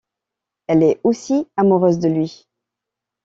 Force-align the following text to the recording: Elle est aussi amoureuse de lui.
Elle 0.65 0.81
est 0.81 0.99
aussi 1.03 1.45
amoureuse 1.57 1.99
de 1.99 2.07
lui. 2.09 2.47